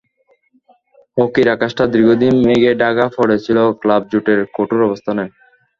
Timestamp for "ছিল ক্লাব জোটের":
3.45-4.39